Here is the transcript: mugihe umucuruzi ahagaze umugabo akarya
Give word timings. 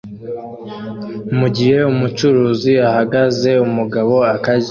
mugihe 1.37 1.79
umucuruzi 1.93 2.73
ahagaze 2.89 3.51
umugabo 3.67 4.15
akarya 4.35 4.59